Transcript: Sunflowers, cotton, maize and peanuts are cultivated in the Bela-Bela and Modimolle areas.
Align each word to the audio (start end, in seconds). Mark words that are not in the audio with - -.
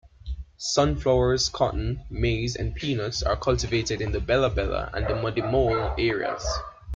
Sunflowers, 0.57 1.47
cotton, 1.47 2.01
maize 2.09 2.55
and 2.55 2.73
peanuts 2.73 3.21
are 3.21 3.37
cultivated 3.37 4.01
in 4.01 4.11
the 4.11 4.19
Bela-Bela 4.19 4.89
and 4.95 5.05
Modimolle 5.05 5.93
areas. 5.99 6.43